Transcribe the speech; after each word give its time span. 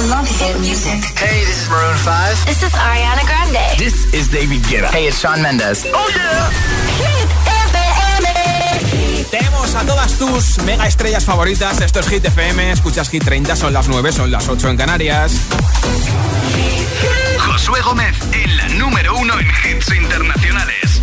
I 0.00 0.02
love 0.06 0.26
hit 0.40 0.58
music. 0.60 1.04
Hey, 1.14 1.44
this 1.44 1.60
is 1.64 1.68
Maroon 1.68 1.94
5. 1.98 2.46
This 2.46 2.62
is 2.62 2.72
Ariana 2.72 3.22
Grande. 3.26 3.76
This 3.76 4.08
is 4.14 4.28
David 4.28 4.62
Guetta. 4.62 4.88
Hey, 4.88 5.08
it's 5.08 5.20
Sean 5.20 5.42
Mendes. 5.42 5.84
Oh 5.92 6.08
yeah. 6.16 6.48
Hit 7.04 7.28
FM. 7.68 9.28
Tenemos 9.30 9.74
a 9.74 9.84
todas 9.84 10.16
tus 10.16 10.58
mega 10.64 10.86
estrellas 10.86 11.26
favoritas. 11.26 11.82
Esto 11.82 12.00
es 12.00 12.08
Hit 12.08 12.24
FM. 12.24 12.72
Escuchas 12.72 13.10
Hit 13.10 13.24
30, 13.24 13.54
son 13.56 13.74
las 13.74 13.88
9, 13.88 14.12
son 14.12 14.30
las 14.30 14.48
8 14.48 14.70
en 14.70 14.78
Canarias. 14.78 15.32
Josué 17.38 17.82
Gómez 17.82 18.16
en 18.32 18.56
la 18.56 18.68
número 18.68 19.18
uno 19.18 19.38
en 19.38 19.48
hits 19.48 19.92
internacionales. 19.94 21.02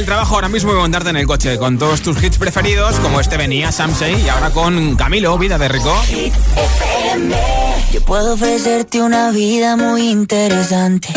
del 0.00 0.06
trabajo 0.06 0.36
ahora 0.36 0.48
mismo 0.48 0.72
y 0.72 0.76
montarte 0.76 1.10
en 1.10 1.18
el 1.18 1.26
coche 1.26 1.58
con 1.58 1.78
todos 1.78 2.00
tus 2.00 2.24
hits 2.24 2.38
preferidos, 2.38 2.98
como 3.00 3.20
este 3.20 3.36
venía 3.36 3.70
Samsei 3.70 4.18
y 4.18 4.30
ahora 4.30 4.48
con 4.48 4.96
Camilo, 4.96 5.36
Vida 5.36 5.58
de 5.58 5.68
Rico. 5.68 5.94
Yo 7.92 8.00
puedo 8.06 8.32
ofrecerte 8.32 9.02
una 9.02 9.30
vida 9.30 9.76
muy 9.76 10.08
interesante. 10.08 11.08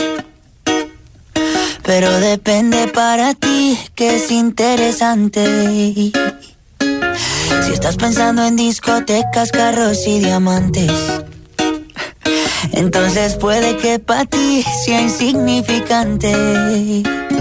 Pero 1.84 2.12
depende 2.20 2.90
para 2.90 3.34
ti 3.36 3.80
que 3.96 4.18
es 4.18 4.30
interesante. 4.32 6.12
Si 7.66 7.72
estás 7.72 7.96
pensando 7.96 8.44
en 8.44 8.58
discotecas, 8.58 9.54
carros 9.54 10.06
y 10.06 10.20
diamantes. 10.20 10.92
Entonces 12.74 13.36
puede 13.36 13.78
que 13.78 14.00
para 14.00 14.26
ti 14.26 14.66
sea 14.84 15.00
insignificante. 15.00 17.23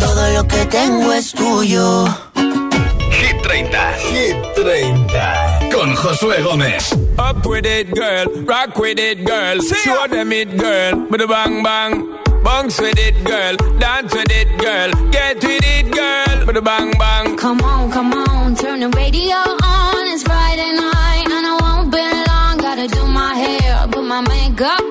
todo 0.00 0.30
lo 0.30 0.46
que 0.48 0.64
tengo 0.66 1.12
es 1.12 1.32
tuyo. 1.32 2.06
Hit 3.10 3.42
30. 3.42 3.92
Hit 4.10 4.36
30. 4.54 5.70
Con 5.72 5.94
Josué 5.94 6.42
Gómez. 6.42 6.92
Up 7.18 7.46
with 7.46 7.66
it, 7.66 7.90
girl. 7.94 8.26
Rock 8.46 8.76
with 8.78 8.98
it, 8.98 9.24
girl. 9.24 9.60
Show 9.60 10.08
them 10.08 10.32
it, 10.32 10.56
girl. 10.56 11.06
With 11.10 11.20
a 11.22 11.26
bang 11.26 11.62
bang. 11.62 12.08
Bounce 12.42 12.80
with 12.80 12.98
it, 12.98 13.22
girl. 13.24 13.56
Dance 13.78 14.14
with 14.14 14.30
it, 14.30 14.48
girl. 14.58 14.90
Get 15.10 15.44
with 15.44 15.64
it, 15.64 15.92
girl. 15.92 16.46
With 16.46 16.56
a 16.56 16.62
bang 16.62 16.92
bang. 16.98 17.36
Come 17.36 17.60
on, 17.60 17.90
come 17.90 18.12
on. 18.12 18.54
Turn 18.56 18.80
the 18.80 18.88
radio 18.96 19.36
on. 19.36 20.06
It's 20.08 20.22
Friday 20.22 20.72
night. 20.72 21.26
And 21.30 21.46
I 21.46 21.56
won't 21.60 21.90
be 21.92 22.02
long. 22.28 22.56
Gotta 22.58 22.88
do 22.88 23.06
my 23.06 23.34
hair. 23.34 23.86
Put 23.88 24.04
my 24.04 24.20
makeup 24.22 24.89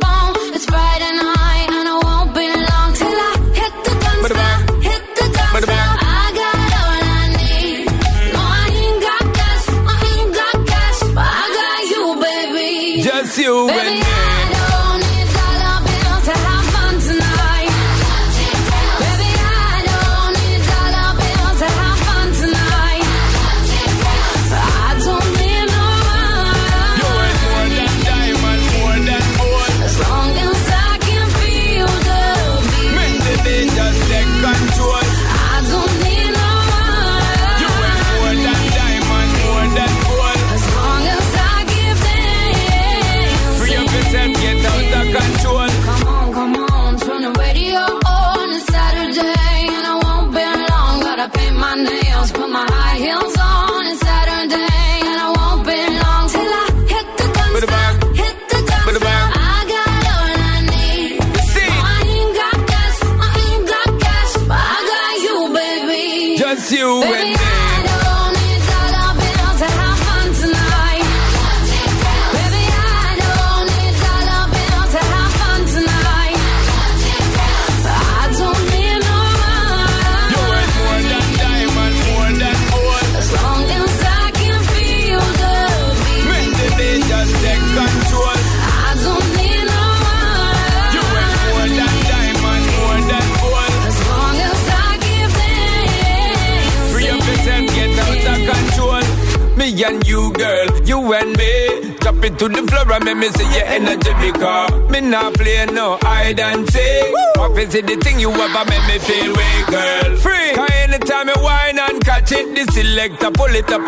is 107.60 107.76
it 107.76 107.88
the 107.88 107.96
thing 107.98 108.20
you 108.20 108.32
ever 108.32 108.66
make 108.70 108.86
me 108.88 108.98
feel 109.00 109.34
way, 109.36 109.64
girl? 109.70 110.16
Free. 110.18 110.54
Cause 110.56 110.70
anytime 110.72 111.28
you 111.28 111.36
whine 111.44 111.78
and 111.78 112.04
catch 112.04 112.32
it, 112.32 112.56
the 112.56 112.72
selector 112.72 113.32
pull 113.32 113.54
it 113.54 113.70
up 113.72 113.88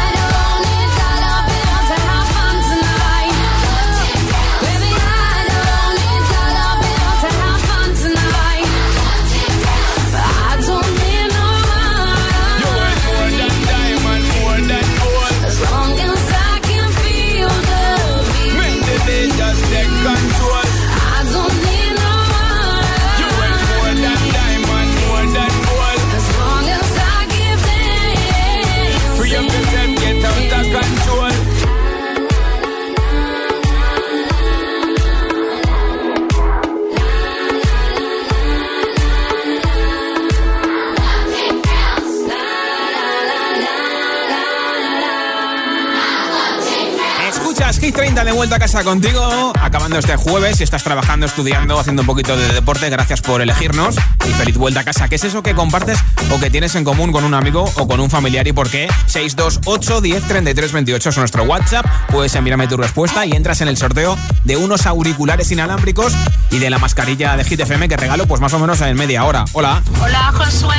10.30 47.91 48.23
de 48.23 48.31
vuelta 48.31 48.55
a 48.55 48.59
casa 48.59 48.83
contigo, 48.85 49.51
acabando 49.59 49.97
este 49.97 50.15
jueves. 50.15 50.57
Si 50.57 50.63
estás 50.63 50.81
trabajando, 50.81 51.25
estudiando, 51.25 51.77
haciendo 51.77 52.03
un 52.03 52.05
poquito 52.05 52.37
de 52.37 52.47
deporte, 52.53 52.89
gracias 52.89 53.21
por 53.21 53.41
elegirnos. 53.41 53.95
Y 54.25 54.31
feliz 54.31 54.55
vuelta 54.55 54.79
a 54.79 54.83
casa. 54.85 55.09
¿Qué 55.09 55.15
es 55.15 55.23
eso 55.25 55.43
que 55.43 55.53
compartes 55.55 55.99
o 56.31 56.39
que 56.39 56.49
tienes 56.49 56.75
en 56.75 56.85
común 56.85 57.11
con 57.11 57.25
un 57.25 57.33
amigo 57.33 57.69
o 57.75 57.87
con 57.87 57.99
un 57.99 58.09
familiar 58.09 58.47
y 58.47 58.53
por 58.53 58.69
qué? 58.69 58.87
628 59.07 59.99
10 59.99 60.23
33 60.23 60.71
28 60.71 61.09
es 61.09 61.17
nuestro 61.17 61.43
WhatsApp. 61.43 61.85
Puedes 62.09 62.33
enviarme 62.35 62.67
tu 62.67 62.77
respuesta 62.77 63.25
y 63.25 63.33
entras 63.33 63.59
en 63.59 63.67
el 63.67 63.75
sorteo 63.75 64.17
de 64.45 64.55
unos 64.55 64.85
auriculares 64.85 65.51
inalámbricos 65.51 66.13
y 66.49 66.59
de 66.59 66.69
la 66.69 66.79
mascarilla 66.79 67.35
de 67.35 67.43
Hit 67.43 67.59
FM 67.59 67.89
que 67.89 67.97
regalo 67.97 68.25
pues 68.25 68.39
más 68.39 68.53
o 68.53 68.59
menos 68.59 68.79
en 68.79 68.95
media 68.95 69.25
hora. 69.25 69.43
Hola. 69.51 69.81
Hola 70.01 70.31
Josué, 70.33 70.77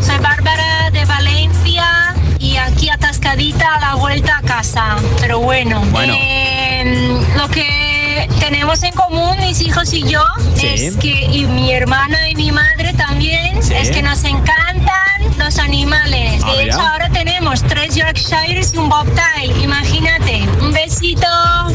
soy 0.00 0.18
Bárbara 0.18 0.90
de 0.92 1.04
Valencia 1.04 2.14
y 2.54 2.56
aquí 2.56 2.88
atascadita 2.88 3.74
a 3.74 3.80
la 3.80 3.94
vuelta 3.96 4.38
a 4.38 4.42
casa. 4.42 4.96
Pero 5.20 5.40
bueno, 5.40 5.80
Bueno. 5.90 6.14
eh, 6.16 7.20
lo 7.36 7.48
que 7.48 8.28
tenemos 8.38 8.82
en 8.84 8.92
común 8.94 9.36
mis 9.40 9.60
hijos 9.60 9.92
y 9.92 10.04
yo 10.08 10.22
Sí. 10.54 10.68
es 10.68 10.96
que, 10.96 11.24
y 11.32 11.46
mi 11.46 11.72
hermana 11.72 12.28
y 12.30 12.36
mi 12.36 12.52
madre 12.52 12.92
también, 12.92 13.60
Sí. 13.60 13.74
es 13.74 13.90
que 13.90 14.02
nos 14.02 14.22
encantan 14.22 15.36
los 15.36 15.58
animales. 15.58 16.42
Ah, 16.44 16.52
de 16.52 16.58
mira. 16.64 16.74
hecho, 16.76 16.80
ahora 16.86 17.10
tenemos 17.10 17.62
tres 17.64 17.96
Yorkshires 17.96 18.72
y 18.74 18.76
un 18.78 18.88
Bobtail. 18.88 19.60
Imagínate. 19.60 20.42
Un 20.60 20.72
besito, 20.72 21.26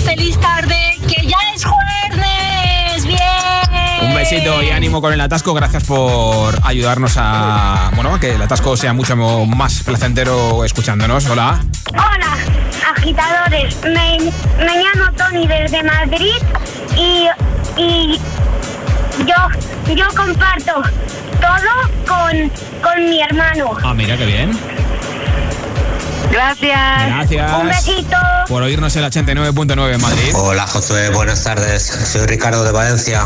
feliz 0.06 0.40
tarde, 0.40 0.98
que 1.10 1.26
ya 1.28 1.38
es 1.54 1.66
jueves. 1.66 1.99
Un 4.10 4.16
besito 4.16 4.64
y 4.64 4.72
ánimo 4.72 5.02
con 5.02 5.14
el 5.14 5.22
atasco. 5.22 5.54
Gracias 5.54 5.84
por 5.84 6.60
ayudarnos 6.64 7.14
a, 7.18 7.92
bueno, 7.96 8.16
a 8.16 8.20
que 8.20 8.34
el 8.34 8.42
atasco 8.42 8.76
sea 8.76 8.92
mucho 8.92 9.16
más 9.16 9.84
placentero 9.84 10.66
escuchándonos. 10.66 11.28
Hola. 11.28 11.60
Hola, 11.92 12.38
agitadores. 12.98 13.78
Me, 13.84 14.18
me 14.58 14.84
llamo 14.84 15.12
Tony 15.16 15.46
desde 15.48 15.84
Madrid 15.84 16.34
y, 16.98 17.28
y 17.78 18.20
yo, 19.20 19.94
yo 19.96 20.08
comparto 20.16 20.82
todo 21.40 22.08
con, 22.08 22.52
con 22.82 23.10
mi 23.10 23.22
hermano. 23.22 23.78
Ah, 23.84 23.94
mira 23.94 24.18
qué 24.18 24.26
bien. 24.26 24.58
Gracias. 26.32 27.08
Gracias. 27.08 27.52
Un 27.60 27.68
besito. 27.68 28.16
Por 28.48 28.64
oírnos 28.64 28.96
el 28.96 29.04
89.9 29.06 29.94
en 29.96 30.02
Madrid. 30.02 30.32
Hola 30.36 30.66
Josué, 30.68 31.10
buenas 31.10 31.44
tardes. 31.44 31.84
Soy 31.84 32.26
Ricardo 32.26 32.64
de 32.64 32.72
Valencia. 32.72 33.26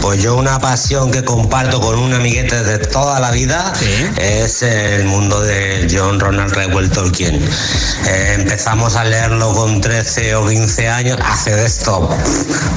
Pues 0.00 0.22
yo 0.22 0.34
una 0.36 0.58
pasión 0.58 1.10
que 1.10 1.24
comparto 1.24 1.80
con 1.80 1.98
un 1.98 2.12
amiguete 2.14 2.62
de 2.62 2.78
toda 2.78 3.20
la 3.20 3.30
vida 3.30 3.72
es 4.18 4.62
el 4.62 5.04
mundo 5.04 5.40
de 5.42 5.86
John 5.90 6.20
Ronald 6.20 6.52
Reuel 6.54 6.90
Tolkien. 6.90 7.34
Eh, 8.06 8.34
empezamos 8.38 8.96
a 8.96 9.04
leerlo 9.04 9.52
con 9.52 9.80
13 9.80 10.34
o 10.36 10.46
15 10.48 10.88
años, 10.88 11.18
hace 11.24 11.54
de 11.54 11.66
esto 11.66 12.08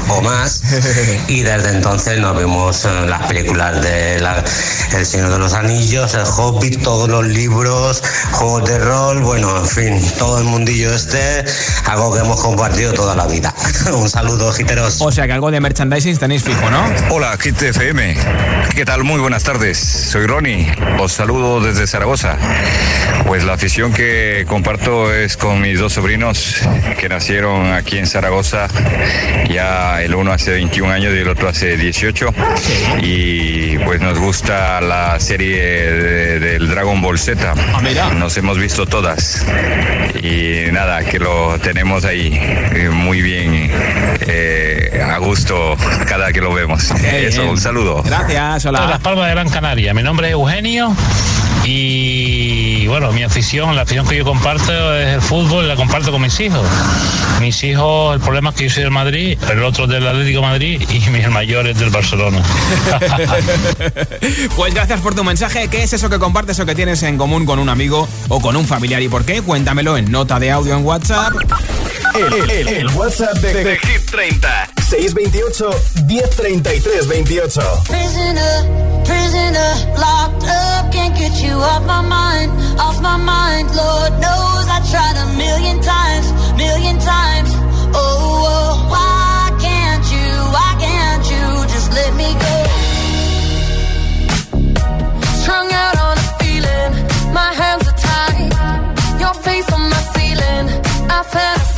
o 0.09 0.21
más, 0.21 0.61
y 1.27 1.41
desde 1.41 1.69
entonces 1.69 2.19
nos 2.19 2.37
vimos 2.37 2.85
eh, 2.85 3.05
las 3.07 3.25
películas 3.27 3.81
de 3.81 4.19
la- 4.19 4.43
El 4.93 5.05
Señor 5.05 5.31
de 5.31 5.39
los 5.39 5.53
Anillos, 5.53 6.13
El 6.13 6.23
Hobbit, 6.25 6.81
todos 6.83 7.07
los 7.09 7.25
libros, 7.25 8.01
juegos 8.33 8.65
de 8.69 8.79
rol, 8.79 9.21
bueno, 9.23 9.64
en 9.65 9.99
fin, 9.99 10.11
todo 10.19 10.37
el 10.39 10.43
mundillo 10.45 10.93
este, 10.93 11.43
algo 11.85 12.13
que 12.13 12.19
hemos 12.19 12.39
compartido 12.41 12.93
toda 12.93 13.15
la 13.15 13.25
vida. 13.25 13.53
Un 13.93 14.07
saludo, 14.09 14.51
giteros. 14.53 15.01
O 15.01 15.11
sea 15.11 15.25
que 15.25 15.33
algo 15.33 15.49
de 15.51 15.59
merchandising 15.59 16.17
tenéis 16.17 16.43
fijo, 16.43 16.69
¿no? 16.69 16.85
Hola, 17.09 17.35
Kit 17.41 17.59
FM. 17.61 18.15
¿Qué 18.75 18.85
tal? 18.85 19.03
Muy 19.03 19.19
buenas 19.19 19.43
tardes. 19.43 19.77
Soy 19.77 20.27
Ronnie. 20.27 20.71
Os 20.99 21.13
saludo 21.13 21.61
desde 21.61 21.87
Zaragoza. 21.87 22.37
Pues 23.25 23.43
la 23.43 23.53
afición 23.53 23.91
que 23.91 24.45
comparto 24.47 25.11
es 25.13 25.35
con 25.35 25.61
mis 25.61 25.79
dos 25.79 25.93
sobrinos 25.93 26.57
que 26.99 27.09
nacieron 27.09 27.73
aquí 27.73 27.97
en 27.97 28.05
Zaragoza. 28.07 28.67
Ya 29.49 30.01
el 30.03 30.13
uno 30.13 30.31
hace 30.31 30.51
21 30.51 30.91
años 30.93 31.13
y 31.15 31.17
el 31.19 31.27
otro 31.27 31.49
hace 31.49 31.75
18. 31.77 32.29
Y 33.01 33.77
pues 33.79 33.99
nos 34.01 34.19
gusta 34.19 34.79
la 34.81 35.19
serie 35.19 35.61
de- 35.91 36.39
del 36.39 36.69
Dragon 36.69 37.01
Ball 37.01 37.17
Z. 37.17 37.53
Nos 38.15 38.37
hemos 38.37 38.57
visto 38.59 38.85
todas. 38.85 39.45
Y 40.21 40.71
nada, 40.71 41.03
que 41.03 41.19
lo 41.19 41.59
tenemos 41.59 42.03
ahí 42.05 42.31
eh, 42.33 42.89
muy 42.91 43.21
bien, 43.21 43.69
eh, 44.21 45.01
a 45.03 45.17
gusto 45.19 45.77
cada 46.07 46.33
que 46.33 46.41
lo 46.41 46.53
vemos. 46.53 46.91
Eso, 46.91 47.49
un 47.49 47.59
saludo. 47.59 48.01
Gracias, 48.03 48.63
De 48.63 48.71
Las 48.71 48.99
Palmas 48.99 49.27
de 49.27 49.31
Gran 49.31 49.49
Canaria. 49.49 49.93
Mi 49.93 50.03
nombre 50.03 50.27
es 50.27 50.33
Eugenio 50.33 50.95
y 51.65 52.85
bueno, 52.87 53.11
mi 53.11 53.23
afición, 53.23 53.75
la 53.75 53.81
afición 53.81 54.07
que 54.07 54.17
yo 54.17 54.23
comparto 54.23 54.95
es 54.95 55.15
el 55.15 55.21
fútbol 55.21 55.67
la 55.67 55.75
comparto 55.75 56.11
con 56.11 56.21
mis 56.21 56.39
hijos. 56.39 56.65
Mis 57.41 57.63
hijos, 57.63 58.15
el 58.15 58.21
problema 58.21 58.51
es 58.51 58.55
que 58.55 58.63
yo 58.65 58.69
soy 58.69 58.83
del 58.83 58.91
Madrid, 58.91 59.37
el 59.51 59.63
otro 59.63 59.87
del 59.87 60.07
Atlético 60.07 60.41
Madrid 60.41 60.81
y 60.89 61.09
mis 61.09 61.27
mayores 61.29 61.77
del 61.77 61.89
Barcelona. 61.89 62.41
Pues 64.55 64.73
gracias 64.73 65.01
por 65.01 65.13
tu 65.15 65.23
mensaje. 65.23 65.67
¿Qué 65.67 65.83
es 65.83 65.93
eso 65.93 66.09
que 66.09 66.17
compartes 66.17 66.59
o 66.59 66.65
que 66.65 66.75
tienes 66.75 67.03
en 67.03 67.17
común 67.17 67.45
con 67.45 67.59
un 67.59 67.69
amigo 67.69 68.07
o 68.29 68.39
con 68.39 68.55
un 68.55 68.65
familiar 68.65 69.01
y 69.01 69.09
por 69.09 69.25
qué? 69.25 69.41
Cuéntamelo 69.41 69.97
en 69.97 70.11
nota 70.11 70.39
de 70.39 70.51
audio 70.51 70.75
en 70.75 70.85
WhatsApp. 70.85 71.33
El, 72.15 72.49
el- 72.49 72.67
el 72.69 72.87
WhatsApp 72.95 73.37
de, 73.39 73.53
de 73.63 73.77
Hit 73.77 74.09
30 74.09 74.69
628 74.87 75.69
1033 76.05 77.07
28 77.07 77.61
Prisoner, 77.87 79.03
prisoner, 79.03 79.71
locked 79.97 80.43
up, 80.47 80.91
can't 80.93 81.15
get 81.17 81.33
you 81.43 81.53
off 81.55 81.83
my 81.85 82.01
mind, 82.01 82.51
off 82.79 83.01
my 83.01 83.17
mind. 83.17 83.67
Lord 83.75 84.11
knows 84.23 84.65
I 84.69 84.79
tried 84.91 85.17
a 85.17 85.27
million 85.37 85.81
times, 85.81 86.31
million 86.55 86.97
times. 86.99 87.49
Oh, 87.93 87.97
oh, 87.97 88.87
why 88.89 89.51
can't 89.59 90.05
you, 90.15 90.29
why 90.55 90.75
can't 90.79 91.25
you 91.33 91.45
just 91.73 91.91
let 91.93 92.13
me 92.15 92.29
go? 92.45 92.55
Strung 95.41 95.69
out 95.71 95.97
on 96.07 96.17
a 96.17 96.27
feeling, 96.39 96.91
my 97.33 97.51
hands 97.53 97.87
are 97.87 97.97
tied, 97.97 99.19
your 99.19 99.33
face 99.43 99.69
on 99.73 99.81
my 99.89 100.01
ceiling. 100.15 100.65
I 101.09 101.23
fantasize, 101.33 101.74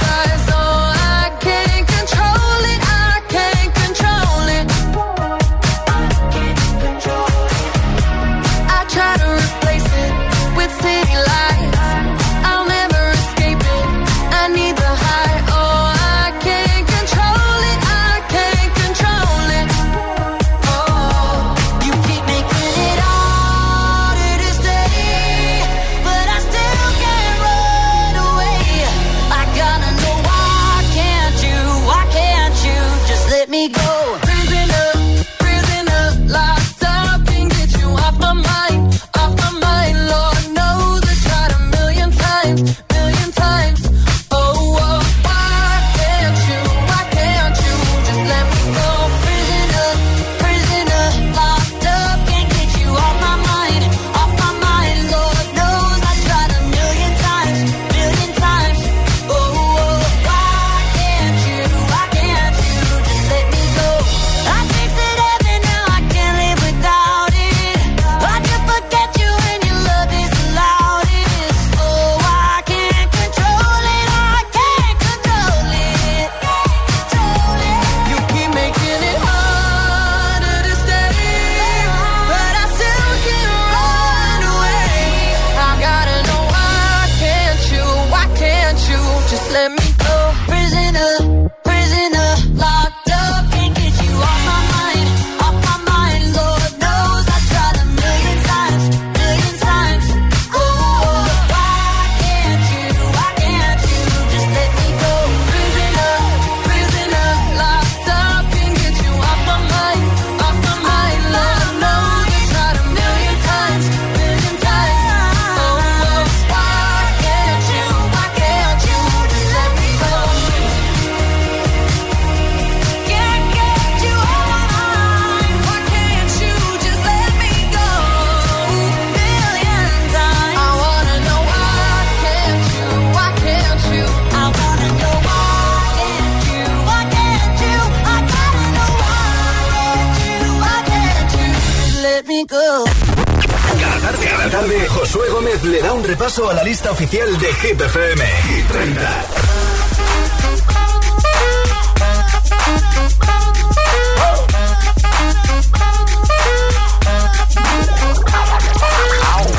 lista 146.67 146.91
oficial 146.91 147.37
de 147.37 147.47
Hit 147.61 147.81
FM. 147.81 148.19
Hit 148.19 148.65
30. 148.67 148.99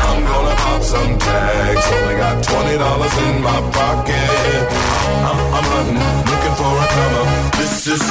I'm 0.05 0.25
gonna 0.27 0.55
pop 0.57 0.83
some 0.83 1.19
tags. 1.19 1.87
Only 1.97 2.17
got 2.17 2.45
twenty 2.45 2.77
dollars 2.77 3.17
in 3.25 3.43
my 3.43 3.61
pocket. 3.73 4.63
I'm, 5.29 5.39
I'm 5.57 5.67
hunting, 5.73 6.01
looking 6.31 6.57
for 6.61 6.73
a 6.85 6.89
come. 6.95 7.29
This 7.59 7.87
is 7.87 8.03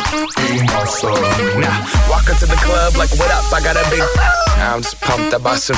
being 0.42 0.70
awesome. 0.72 1.62
Now, 1.62 1.78
walk 2.10 2.28
into 2.30 2.48
the 2.48 2.60
club 2.66 2.96
like, 2.98 3.12
what 3.20 3.30
up? 3.30 3.46
I 3.54 3.60
got 3.62 3.76
a 3.78 3.86
big. 3.92 4.02
I'm 4.58 4.82
just 4.82 5.00
pumped. 5.02 5.36
I 5.36 5.38
bought 5.38 5.60
some 5.60 5.78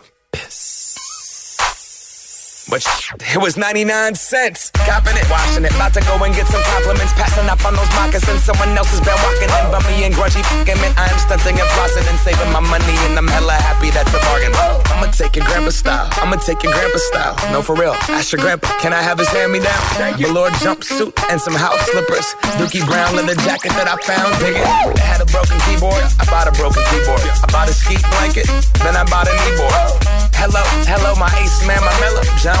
But 2.71 2.87
it 3.19 3.35
was 3.35 3.59
99 3.59 4.15
cents. 4.15 4.71
Copping 4.87 5.19
it, 5.19 5.27
washing 5.27 5.67
it. 5.67 5.75
About 5.75 5.91
to 5.91 5.99
go 6.07 6.15
and 6.23 6.31
get 6.31 6.47
some 6.47 6.63
compliments. 6.71 7.11
Passing 7.19 7.51
up 7.51 7.59
on 7.67 7.75
those 7.75 7.91
moccasins. 7.99 8.47
Someone 8.47 8.71
else 8.79 8.87
has 8.95 9.03
been 9.03 9.19
walking 9.27 9.51
in. 9.51 9.65
Bummy 9.75 10.07
and 10.07 10.15
grungy 10.15 10.39
fucking 10.39 10.79
man. 10.79 10.95
I 10.95 11.11
am 11.11 11.19
stunting 11.19 11.59
and 11.59 11.67
flossing 11.75 12.07
and 12.07 12.15
saving 12.23 12.47
my 12.55 12.63
money. 12.63 12.95
And 13.11 13.19
I'm 13.19 13.27
hella 13.27 13.59
happy 13.59 13.91
that's 13.91 14.15
a 14.15 14.19
bargain. 14.23 14.55
I'ma 14.87 15.11
take 15.11 15.35
your 15.35 15.43
grandpa 15.51 15.75
style. 15.75 16.07
I'ma 16.23 16.39
take 16.39 16.63
your 16.63 16.71
grandpa 16.71 16.99
style. 17.11 17.35
No, 17.51 17.59
for 17.59 17.75
real. 17.75 17.91
Ask 18.07 18.31
your 18.31 18.39
grandpa, 18.39 18.71
can 18.79 18.95
I 18.95 19.03
have 19.03 19.19
his 19.19 19.27
hand 19.35 19.51
me 19.51 19.59
down? 19.59 19.83
Velour 20.15 20.47
jumpsuit 20.63 21.11
and 21.27 21.43
some 21.43 21.59
house 21.59 21.83
slippers. 21.91 22.39
Dookie 22.55 22.87
brown 22.87 23.19
leather 23.19 23.35
jacket 23.43 23.75
that 23.75 23.91
I 23.91 23.99
found. 23.99 24.31
Dig 24.39 24.55
it. 24.55 24.63
It 24.95 25.03
had 25.03 25.19
a 25.19 25.27
broken 25.27 25.59
keyboard. 25.67 26.07
I 26.07 26.23
bought 26.31 26.47
a 26.47 26.55
broken 26.55 26.87
keyboard. 26.87 27.19
I 27.19 27.51
bought 27.51 27.67
a 27.67 27.75
ski 27.75 27.99
blanket. 28.15 28.47
Then 28.79 28.95
I 28.95 29.03
bought 29.11 29.27
a 29.27 29.35
kneeboard. 29.35 30.21
Hello, 30.41 30.65
hello, 30.89 31.13
my 31.21 31.29
ace 31.37 31.61
man, 31.69 31.77
my 31.85 31.93
mellow. 32.01 32.25
John 32.41 32.60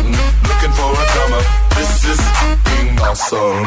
Looking 0.00 0.72
for 0.72 0.88
a. 0.88 1.62
This 1.76 2.04
is 2.04 2.20
being 2.64 2.98
awesome. 3.00 3.64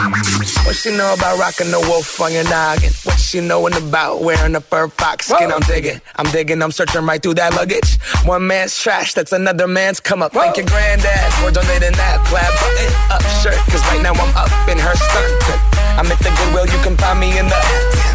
What 0.65 0.75
she 0.75 0.95
know 0.95 1.13
about 1.13 1.38
rocking 1.38 1.69
the 1.69 1.79
wolf 1.79 2.19
on 2.21 2.33
your 2.33 2.43
noggin? 2.45 2.91
What 3.03 3.19
she 3.19 3.41
knowin' 3.41 3.73
about 3.73 4.21
wearing 4.21 4.55
a 4.55 4.61
fur 4.61 4.88
fox 4.88 5.27
skin? 5.27 5.51
I'm 5.51 5.59
digging, 5.61 6.01
I'm 6.15 6.25
digging, 6.31 6.61
I'm 6.61 6.71
searching 6.71 7.05
right 7.05 7.21
through 7.21 7.35
that 7.35 7.53
luggage. 7.53 7.99
One 8.25 8.47
man's 8.47 8.77
trash, 8.77 9.13
that's 9.13 9.33
another 9.33 9.67
man's 9.67 9.99
come 9.99 10.23
up. 10.23 10.33
Thank 10.33 10.57
your 10.57 10.65
granddad 10.65 11.33
for 11.33 11.51
donating 11.51 11.93
that 11.93 12.23
plaid 12.25 12.51
button 12.61 12.91
up 13.11 13.21
shirt. 13.43 13.57
Cause 13.71 13.81
right 13.91 14.01
now 14.01 14.13
I'm 14.13 14.33
up 14.35 14.69
in 14.69 14.79
her 14.79 14.95
skirt. 14.95 15.59
I'm 15.99 16.07
at 16.11 16.19
the 16.19 16.29
Goodwill, 16.29 16.65
you 16.65 16.81
can 16.83 16.97
find 16.97 17.19
me 17.19 17.38
in 17.38 17.47
the. 17.47 18.14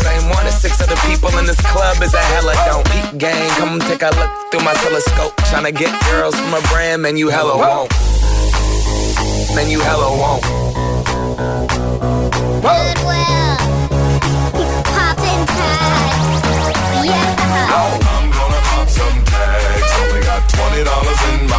same 0.03 0.29
one 0.29 0.45
as 0.45 0.59
six 0.59 0.81
other 0.81 0.99
people 1.07 1.29
in 1.37 1.45
this 1.45 1.59
club 1.71 2.01
is 2.01 2.13
a 2.13 2.23
hella 2.33 2.53
don't. 2.65 2.85
Peak 2.91 3.17
gang, 3.17 3.49
come 3.59 3.79
take 3.79 4.01
a 4.01 4.11
look 4.19 4.31
through 4.51 4.63
my 4.63 4.73
telescope. 4.85 5.35
Tryna 5.49 5.73
get 5.75 5.91
girls 6.09 6.35
from 6.35 6.53
a 6.53 6.61
brand, 6.69 7.01
man, 7.03 7.17
you 7.17 7.29
hella 7.29 7.57
won't. 7.57 7.91
Man, 9.55 9.69
you 9.69 9.81
hella 9.81 10.09
won't. 10.17 10.43
Goodwill. 12.63 13.57
Poppin' 14.95 15.43
tags. 15.51 16.41
Yeah. 17.03 17.35
I'm 17.75 18.31
gonna 18.31 18.61
pop 18.69 18.87
some 18.87 19.19
tags. 19.25 19.91
Only 19.99 20.21
got 20.23 20.41
twenty 20.49 20.83
dollars 20.83 21.21
in 21.33 21.50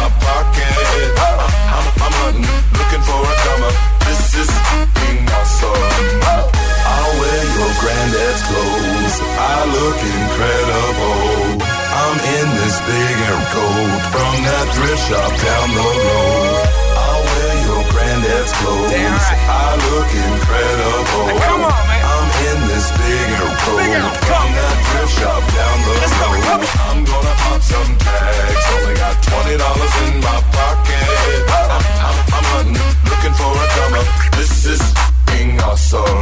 look 9.73 9.97
incredible. 9.97 11.57
I'm 11.93 12.17
in 12.37 12.47
this 12.61 12.77
big 12.85 13.15
air 13.27 13.41
coat 13.53 14.01
from 14.13 14.33
that 14.47 14.65
thrift 14.75 15.03
shop 15.09 15.31
down 15.33 15.67
the 15.73 15.89
road. 16.07 16.63
I'll 17.03 17.23
wear 17.25 17.53
your 17.67 17.83
granddad's 17.91 18.53
clothes. 18.61 18.93
I 18.93 19.73
look 19.89 20.09
incredible. 20.13 21.27
come 21.41 21.61
on, 21.65 21.87
man. 21.87 22.12
I'm 22.53 22.61
in 22.61 22.67
this 22.67 22.91
big 22.91 23.29
air 23.33 23.49
coat 23.65 23.81
from 24.29 24.47
that 24.53 24.77
thrift 24.85 25.13
shop 25.17 25.41
down 25.57 25.77
the 25.89 25.93
road. 25.97 26.61
I'm 26.85 27.01
gonna 27.01 27.33
pop 27.41 27.61
some 27.65 27.97
tags. 27.97 28.65
Only 28.77 28.93
got 28.93 29.15
twenty 29.25 29.57
dollars 29.57 29.93
in 30.05 30.13
my 30.21 30.37
pocket. 30.53 31.01
I'm, 31.49 31.81
I'm, 31.81 32.17
I'm 32.29 32.45
hunting, 32.53 32.77
looking 33.09 33.33
for 33.33 33.49
a 33.57 33.65
come 33.73 33.93
up. 33.97 34.07
This 34.37 34.65
is 34.69 34.81
being 35.25 35.57
awesome. 35.61 36.21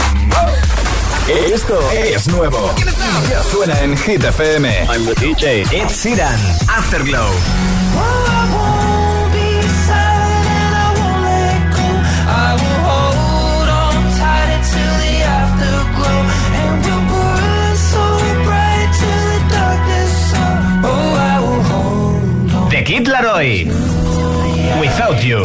Esto 1.27 1.79
es 1.91 2.27
nuevo. 2.29 2.73
Ya 3.29 3.43
suena 3.43 3.75
en 3.81 3.97
Hit 3.97 4.23
FM. 4.23 4.65
I'm 4.87 5.05
the 5.05 5.15
DJ. 5.15 5.67
Ed 5.73 5.89
Sheeran, 5.89 6.39
Afterglow. 6.69 7.27
Without 22.99 23.41
you, 23.41 23.65
without 24.82 25.23
you. 25.23 25.39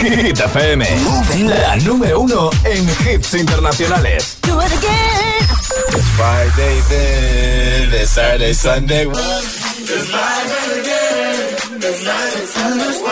Hit 0.00 0.40
FM. 0.40 0.84
La 1.48 1.76
número 1.76 2.20
uno 2.20 2.50
en 2.64 2.88
hits 3.04 3.34
internacionales. 3.34 4.37
Friday 6.18 6.80
then, 6.90 7.94
it's 7.94 8.10
Saturday, 8.10 8.52
Sunday. 8.52 9.06
It's 9.06 10.10
Friday 10.10 10.80
again. 10.80 11.54
It's 11.76 12.02
Friday, 12.02 12.46
Sunday. 12.46 13.07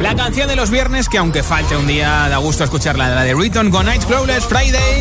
La 0.00 0.14
canción 0.14 0.48
de 0.48 0.56
los 0.56 0.70
viernes 0.70 1.08
que 1.08 1.18
aunque 1.18 1.42
falte 1.42 1.76
un 1.76 1.86
día 1.86 2.28
da 2.28 2.36
gusto 2.38 2.64
escucharla, 2.64 3.08
la 3.08 3.22
de 3.22 3.34
Riton 3.34 3.70
con 3.70 3.86
Night 3.86 4.04
Crawlers 4.04 4.44
Friday. 4.44 5.00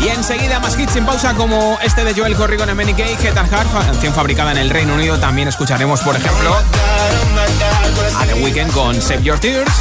Y 0.00 0.08
enseguida 0.08 0.60
más 0.60 0.78
hits 0.78 0.92
sin 0.92 1.04
pausa 1.04 1.34
como 1.34 1.76
este 1.82 2.04
de 2.04 2.14
Joel 2.14 2.36
Corry 2.36 2.56
con 2.56 2.68
MNK, 2.72 2.98
Head 2.98 3.36
and 3.36 3.50
Heart, 3.50 3.86
canción 3.86 4.14
fabricada 4.14 4.52
en 4.52 4.58
el 4.58 4.70
Reino 4.70 4.94
Unido. 4.94 5.18
También 5.18 5.48
escucharemos, 5.48 6.00
por 6.02 6.14
ejemplo, 6.14 6.56
a 8.16 8.26
The 8.26 8.34
Weeknd 8.34 8.72
con 8.72 9.00
Save 9.02 9.22
Your 9.24 9.40
Tears, 9.40 9.72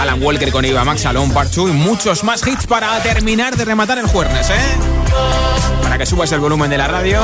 Alan 0.00 0.22
Walker 0.22 0.50
con 0.50 0.64
Eva 0.64 0.82
Max, 0.84 1.04
Alone 1.04 1.32
Part 1.34 1.52
2 1.52 1.70
y 1.70 1.72
muchos 1.74 2.24
más 2.24 2.46
hits 2.46 2.66
para 2.66 2.98
terminar 3.02 3.54
de 3.56 3.66
rematar 3.66 3.98
el 3.98 4.06
jueves, 4.06 4.48
¿eh? 4.48 5.01
Para 5.82 5.98
que 5.98 6.06
subas 6.06 6.30
el 6.32 6.40
volumen 6.40 6.70
de 6.70 6.78
la 6.78 6.88
radio 6.88 7.20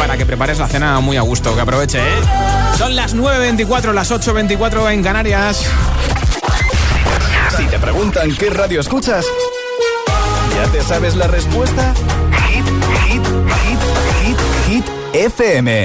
para 0.00 0.16
que 0.16 0.24
prepares 0.24 0.58
la 0.58 0.66
cena 0.66 0.98
muy 1.00 1.18
a 1.18 1.20
gusto, 1.20 1.54
que 1.54 1.60
aproveche, 1.60 1.98
¿eh? 1.98 2.22
Son 2.78 2.96
las 2.96 3.14
9.24, 3.14 3.92
las 3.92 4.10
8.24 4.10 4.92
en 4.92 5.02
Canarias. 5.02 5.66
Si 7.54 7.64
te 7.66 7.78
preguntan 7.78 8.34
qué 8.34 8.48
radio 8.48 8.80
escuchas, 8.80 9.26
¿ya 10.56 10.72
te 10.72 10.82
sabes 10.82 11.16
la 11.16 11.26
respuesta? 11.26 11.92
Hit, 12.48 12.64
hit, 13.04 13.22
hit, 13.62 13.78
hit, 14.24 14.38
hit, 14.66 14.84
FM. 15.12 15.84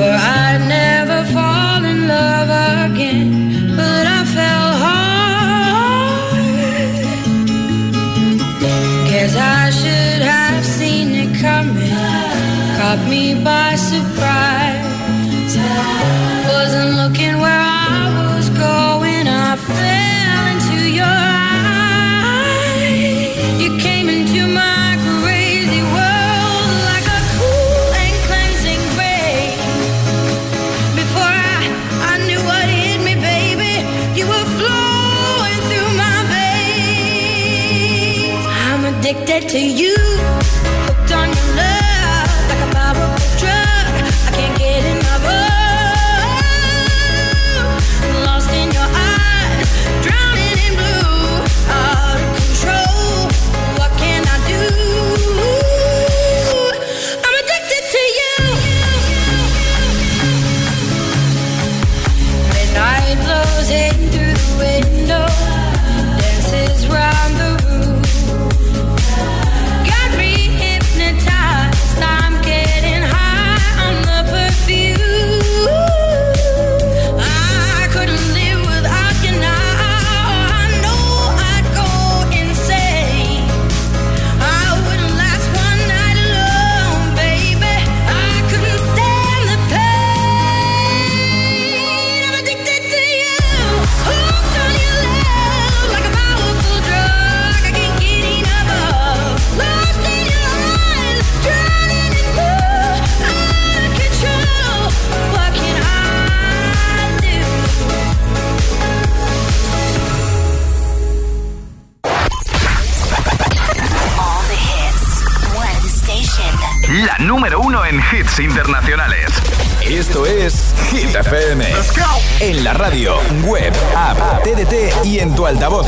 I'd 0.00 0.62
never 0.68 1.24
fall 1.32 1.84
in 1.84 2.06
love 2.06 2.50
again, 2.90 3.76
but 3.76 4.06
I 4.06 4.24
fell 4.36 4.72
hard. 4.84 6.32
Guess 9.10 9.34
I 9.34 9.70
should 9.70 10.22
have 10.22 10.64
seen 10.64 11.08
it 11.14 11.40
coming. 11.40 11.90
Caught 12.78 13.02
me 13.08 13.42
by 13.42 13.74
surprise. 13.74 14.86
Wasn't 16.46 16.92
looking 17.00 17.40
where 17.40 17.60
I 17.60 18.36
was 18.36 18.48
going. 18.50 19.26
I 19.26 19.56
fell 19.56 20.07
addicted 39.08 39.48
to 39.48 39.58
you, 39.58 39.94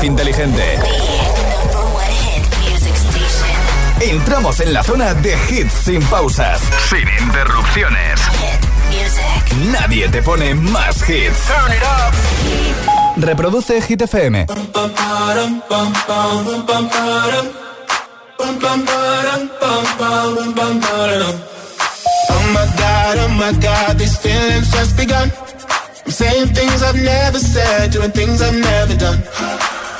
altavoz 0.01 0.05
inteligente. 0.05 0.79
Entramos 4.01 4.61
en 4.61 4.73
la 4.73 4.83
zona 4.83 5.15
de 5.15 5.37
hits 5.51 5.73
sin 5.85 6.03
pausas, 6.05 6.61
sin 6.89 7.09
interrupciones. 7.21 8.21
Nadie 9.73 10.09
te 10.09 10.23
pone 10.23 10.55
más 10.55 11.09
hits. 11.09 11.39
Reproduce 13.17 13.81
Hit 13.83 14.03
FM. 14.03 14.47
Oh 22.33 22.53
my 22.53 22.67
god, 22.79 23.19
oh 23.19 23.29
my 23.29 23.53
god, 23.61 23.99
these 23.99 24.17
feelings 24.19 24.71
just 24.73 24.97
begun. 24.97 25.31
I'm 26.07 26.13
saying 26.13 26.49
things 26.55 26.83
I've 26.83 26.97
never 26.97 27.39
said, 27.39 27.93
doing 27.93 28.11
things 28.13 28.41
I've 28.41 28.55
never 28.55 28.97
done. 28.97 29.60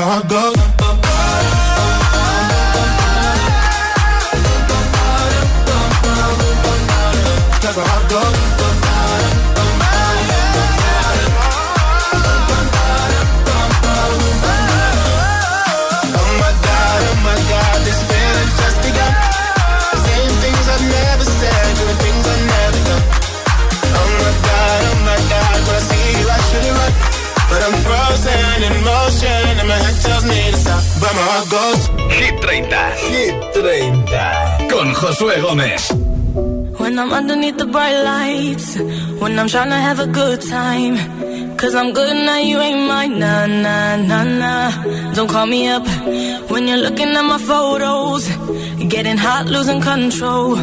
I 0.00 0.22
go. 0.28 0.57
I'm 27.68 27.74
frozen 27.84 28.62
in 28.66 28.76
motion 28.82 29.42
and 29.60 29.68
my 29.68 29.76
head 29.84 29.96
tells 30.00 30.24
me 30.24 30.40
to 30.52 30.56
stop, 30.56 30.82
but 31.02 31.12
my 31.18 31.24
heart 31.30 31.46
goes. 31.56 31.80
Hit 32.16 32.34
30. 32.40 32.64
Hit 33.12 33.34
30. 33.52 34.68
Con 34.70 34.88
Josué 34.94 35.36
Gómez. 35.44 35.82
When 36.80 36.98
I'm 36.98 37.12
underneath 37.12 37.58
the 37.58 37.66
bright 37.66 37.98
lights, 38.10 38.78
when 39.20 39.38
I'm 39.38 39.48
trying 39.48 39.68
to 39.68 39.80
have 39.88 40.00
a 40.00 40.06
good 40.06 40.40
time. 40.40 40.96
Cause 41.58 41.74
I'm 41.74 41.92
good 41.92 42.14
now, 42.24 42.38
you 42.38 42.58
ain't 42.58 42.86
mine, 42.88 43.18
nah, 43.18 43.46
nah, 43.46 43.96
nah, 43.96 44.24
nah. 44.24 45.12
Don't 45.14 45.28
call 45.28 45.46
me 45.46 45.68
up 45.68 45.86
when 46.50 46.68
you're 46.68 46.78
looking 46.86 47.08
at 47.08 47.22
my 47.22 47.36
photos. 47.36 48.24
Getting 48.94 49.18
hot, 49.18 49.44
losing 49.46 49.82
control. 49.82 50.56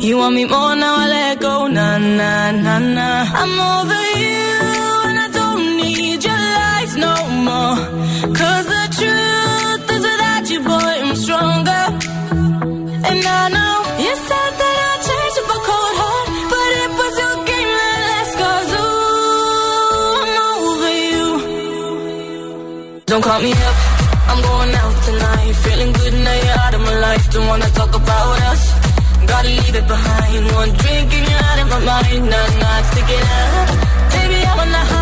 You 0.00 0.18
want 0.18 0.34
me 0.34 0.44
more 0.44 0.74
now, 0.76 0.96
I 0.98 1.06
let 1.08 1.40
go, 1.40 1.66
nah, 1.68 1.96
nah, 1.96 2.50
nah, 2.50 2.78
nah. 2.78 3.24
I'm 3.40 3.54
over 3.78 4.02
you 4.18 4.51
more. 7.44 7.76
Cause 8.38 8.66
the 8.74 8.84
truth 8.98 9.84
is 9.94 10.02
without 10.08 10.44
you, 10.52 10.60
boy, 10.70 10.92
I'm 11.04 11.14
stronger. 11.24 11.84
And 13.10 13.20
I 13.40 13.42
know 13.56 13.76
you 14.04 14.14
said 14.28 14.52
that 14.60 14.76
I'd 14.88 15.00
change 15.08 15.36
a 15.42 15.44
cold 15.68 15.94
heart, 16.00 16.28
but 16.52 16.70
it 16.82 16.90
was 17.00 17.14
your 17.22 17.36
game 17.50 17.70
that 17.80 18.00
last 18.10 18.34
cause 18.42 18.70
ooh, 18.80 20.22
I'm 20.22 20.34
over 20.46 20.94
you. 21.10 21.28
Don't 23.10 23.24
call 23.28 23.40
me 23.46 23.52
up, 23.68 23.76
I'm 24.30 24.40
going 24.48 24.72
out 24.82 24.96
tonight. 25.08 25.52
Feeling 25.64 25.92
good 25.98 26.14
now 26.26 26.36
you're 26.44 26.60
out 26.64 26.74
of 26.78 26.82
my 26.88 26.96
life. 27.06 27.24
Don't 27.32 27.46
wanna 27.52 27.70
talk 27.80 27.92
about 28.02 28.36
us. 28.52 28.62
Gotta 29.26 29.48
leave 29.48 29.76
it 29.80 29.86
behind. 29.94 30.42
One 30.60 30.72
drink 30.82 31.08
and 31.16 31.24
you're 31.30 31.44
out 31.50 31.58
of 31.62 31.68
my 31.74 31.80
mind. 31.90 32.22
Nah, 32.32 32.48
nah, 32.62 32.78
take 32.94 33.10
it 33.18 33.24
up. 33.38 33.68
Baby, 34.12 34.40
on 34.60 34.68
the 34.76 35.01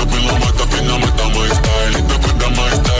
Up 0.00 0.08
in 0.08 0.26
the 0.26 0.32
mud, 0.38 0.60
up 0.60 0.72
in 0.78 0.86
the 0.86 0.98
mud, 0.98 1.18
my 1.34 1.48
style. 1.48 1.94
Up 2.10 2.28
in 2.30 2.38
the 2.38 2.48
mud, 2.48 2.56
my 2.56 2.70
style. 2.70 2.99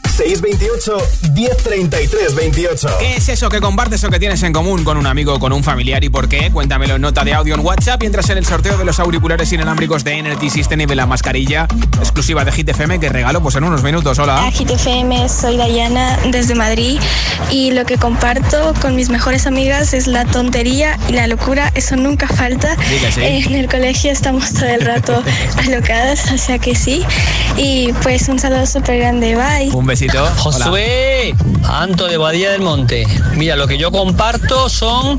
628 0.21 0.97
1033 1.33 2.35
28 2.35 2.87
¿Qué 2.99 3.15
es 3.15 3.27
eso 3.27 3.49
que 3.49 3.59
compartes 3.59 4.03
o 4.03 4.09
que 4.11 4.19
tienes 4.19 4.43
en 4.43 4.53
común 4.53 4.83
con 4.83 4.97
un 4.97 5.07
amigo 5.07 5.33
o 5.33 5.39
con 5.39 5.51
un 5.51 5.63
familiar 5.63 6.03
y 6.03 6.09
por 6.09 6.29
qué? 6.29 6.51
Cuéntamelo 6.51 6.95
en 6.95 7.01
nota 7.01 7.23
de 7.23 7.33
audio 7.33 7.55
en 7.55 7.61
WhatsApp 7.61 8.03
y 8.03 8.05
entras 8.05 8.29
en 8.29 8.37
el 8.37 8.45
sorteo 8.45 8.77
de 8.77 8.85
los 8.85 8.99
auriculares 8.99 9.51
inalámbricos 9.51 10.03
de 10.03 10.19
Energy 10.19 10.51
System 10.51 10.81
y 10.81 10.85
de 10.85 10.93
la 10.93 11.07
mascarilla 11.07 11.65
exclusiva 11.97 12.45
de 12.45 12.51
Hit 12.51 12.69
FM 12.69 12.99
que 12.99 13.09
regalo 13.09 13.41
pues 13.41 13.55
en 13.55 13.63
unos 13.63 13.81
minutos. 13.81 14.19
Hola. 14.19 14.41
Hola 14.41 14.51
GTFM, 14.51 15.27
soy 15.27 15.57
Dayana 15.57 16.19
desde 16.29 16.53
Madrid 16.53 16.99
y 17.49 17.71
lo 17.71 17.85
que 17.85 17.97
comparto 17.97 18.75
con 18.79 18.95
mis 18.95 19.09
mejores 19.09 19.47
amigas 19.47 19.95
es 19.95 20.05
la 20.05 20.25
tontería 20.25 20.99
y 21.09 21.13
la 21.13 21.25
locura, 21.25 21.71
eso 21.73 21.95
nunca 21.95 22.27
falta. 22.27 22.77
En 23.17 23.55
el 23.55 23.67
colegio 23.67 24.11
estamos 24.11 24.53
todo 24.53 24.67
el 24.67 24.81
rato 24.81 25.23
alocadas, 25.65 26.31
o 26.31 26.37
sea 26.37 26.59
que 26.59 26.75
sí. 26.75 27.03
Y 27.57 27.91
pues 28.03 28.29
un 28.29 28.37
saludo 28.37 28.67
súper 28.67 28.99
grande, 28.99 29.35
bye. 29.35 29.71
Un 29.75 29.87
besito. 29.87 30.10
Hola. 30.19 30.29
Josué, 30.35 31.33
Anto 31.69 32.05
de 32.07 32.17
Badía 32.17 32.51
del 32.51 32.61
Monte. 32.61 33.07
Mira, 33.37 33.55
lo 33.55 33.65
que 33.65 33.77
yo 33.77 33.91
comparto 33.91 34.67
son 34.67 35.17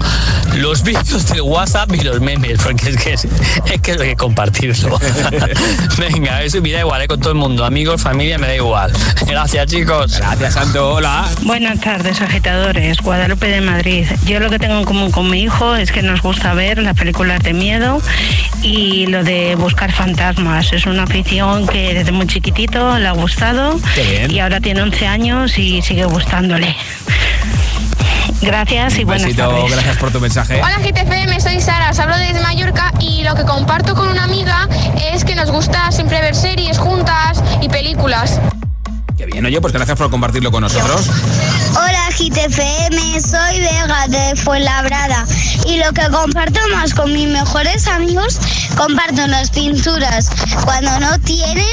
los 0.57 0.83
vídeos 0.83 1.26
de 1.28 1.40
WhatsApp 1.40 1.90
y 1.94 2.00
los 2.00 2.20
memes, 2.20 2.59
porque 2.62 2.90
es 2.90 2.96
que 2.96 3.12
es, 3.14 3.24
es 3.24 3.81
que 3.81 3.92
hay 3.92 3.98
que 3.98 4.16
compartirlo. 4.16 4.98
Venga, 5.98 6.42
eso 6.42 6.61
me 6.61 6.72
da 6.72 6.81
igual, 6.81 7.00
eh, 7.00 7.09
con 7.09 7.20
todo 7.20 7.31
el 7.31 7.38
mundo, 7.38 7.64
amigos, 7.64 8.02
familia, 8.02 8.37
me 8.37 8.48
da 8.48 8.57
igual. 8.57 8.92
Gracias, 9.26 9.66
chicos. 9.66 10.18
Gracias, 10.18 10.55
Santo. 10.55 10.94
Hola. 10.94 11.26
Buenas 11.42 11.81
tardes, 11.81 12.20
agitadores. 12.20 12.98
Guadalupe 12.98 13.48
de 13.48 13.62
Madrid. 13.62 14.07
Yo 14.26 14.40
lo 14.40 14.50
que 14.50 14.59
tengo 14.59 14.78
en 14.78 14.85
común 14.85 15.11
con 15.11 15.31
mi 15.31 15.42
hijo 15.42 15.74
es 15.74 15.90
que 15.90 16.02
nos 16.02 16.20
gusta 16.20 16.52
ver 16.52 16.78
las 16.78 16.96
películas 16.96 17.42
de 17.42 17.55
miedo 17.55 18.02
y 18.62 19.07
lo 19.07 19.24
de 19.24 19.55
buscar 19.55 19.90
fantasmas. 19.90 20.70
Es 20.72 20.85
una 20.85 21.05
afición 21.05 21.66
que 21.66 21.94
desde 21.94 22.12
muy 22.12 22.26
chiquitito 22.26 22.98
le 22.98 23.09
ha 23.09 23.12
gustado 23.12 23.81
Qué 23.94 24.02
bien. 24.02 24.31
y 24.31 24.40
ahora 24.40 24.61
tiene 24.61 24.71
11 24.78 25.06
años 25.06 25.58
y 25.58 25.82
sigue 25.82 26.04
gustándole. 26.04 26.74
Gracias 28.40 28.98
y 28.98 29.04
buenas 29.04 29.24
besito. 29.26 29.48
tardes. 29.48 29.70
Gracias 29.70 29.96
por 29.98 30.11
tu 30.11 30.20
mensaje. 30.20 30.61
Hola 30.61 30.78
GTFM, 30.78 31.40
soy 31.40 31.61
Sara, 31.61 31.90
os 31.90 31.98
hablo 31.98 32.16
desde 32.18 32.40
Mallorca 32.40 32.92
y 33.00 33.22
lo 33.22 33.35
que 33.35 33.44
comparto 33.44 33.94
con 33.94 34.08
una 34.08 34.24
amiga 34.24 34.68
es 35.12 35.24
que 35.24 35.35
nos 35.35 35.50
gusta 35.50 35.92
siempre 35.92 36.20
ver 36.20 36.35
series 36.35 36.78
juntas 36.78 37.42
y 37.61 37.68
películas. 37.68 38.40
Qué 39.16 39.26
bien, 39.26 39.46
oye, 39.46 39.61
pues 39.61 39.72
gracias 39.72 39.96
por 39.96 40.11
compartirlo 40.11 40.50
con 40.50 40.62
nosotros. 40.62 41.08
Hola 41.74 42.08
GTFM, 42.16 43.20
soy 43.20 43.61
Vega 43.61 44.06
de 44.08 44.37
Fuenlabrada 44.37 45.25
y 45.66 45.77
lo 45.79 45.92
que 45.92 46.06
comparto 46.10 46.60
más 46.75 46.92
con 46.94 47.12
mis 47.12 47.29
mejores 47.29 47.87
amigos, 47.88 48.38
comparto 48.77 49.27
las 49.27 49.50
pinturas 49.50 50.29
cuando 50.64 50.98
no 51.00 51.18
tienen 51.20 51.64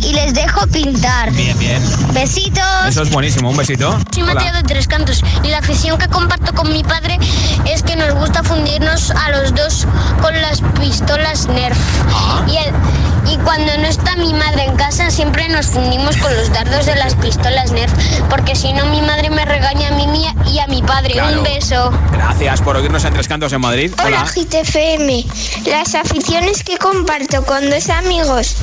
y 0.00 0.12
les 0.12 0.34
dejo 0.34 0.66
pintar. 0.68 1.30
Bien, 1.32 1.58
bien. 1.58 1.82
Besitos. 2.12 2.64
Eso 2.88 3.02
es 3.02 3.10
buenísimo. 3.10 3.50
Un 3.50 3.56
besito. 3.56 3.98
Soy 4.12 4.22
Hola. 4.24 4.34
Mateo 4.34 4.52
de 4.54 4.62
Tres 4.64 4.88
Cantos 4.88 5.22
y 5.42 5.48
la 5.48 5.58
afición 5.58 5.98
que 5.98 6.08
comparto 6.08 6.52
con 6.54 6.72
mi 6.72 6.82
padre 6.82 7.18
es 7.66 7.82
que 7.82 7.96
nos 7.96 8.14
gusta 8.14 8.42
fundirnos 8.42 9.10
a 9.10 9.30
los 9.30 9.54
dos 9.54 9.86
con 10.20 10.40
las 10.40 10.60
pistolas 10.80 11.46
Nerf. 11.48 11.78
Y, 12.48 12.56
el- 12.56 12.74
y 13.32 13.36
cuando 13.38 13.76
no 13.76 13.86
está 13.86 14.16
mi 14.16 14.32
madre 14.32 14.64
en 14.64 14.76
casa 14.76 15.10
siempre 15.10 15.48
nos 15.50 15.66
fundimos 15.66 16.16
con 16.16 16.34
los 16.34 16.50
dardos 16.52 16.86
de 16.86 16.96
las 16.96 17.14
pistolas 17.16 17.72
Nerf 17.72 17.92
porque 18.30 18.56
si 18.56 18.72
no 18.72 18.86
mi 18.86 19.02
madre 19.02 19.27
me 19.30 19.44
regaña 19.44 19.88
a 19.88 19.92
mí 19.92 20.06
mía 20.06 20.34
y 20.46 20.58
a 20.58 20.66
mi 20.66 20.82
padre. 20.82 21.12
Claro. 21.12 21.38
Un 21.38 21.44
beso. 21.44 21.90
Gracias 22.12 22.60
por 22.62 22.76
oírnos 22.76 23.04
en 23.04 23.12
Tres 23.14 23.28
Cantos 23.28 23.52
en 23.52 23.60
Madrid. 23.60 23.92
Hola 24.04 24.24
GTFM, 24.24 25.24
las 25.66 25.94
aficiones 25.94 26.62
que 26.62 26.76
comparto 26.78 27.44
con 27.44 27.68
dos 27.70 27.88
amigos 27.90 28.56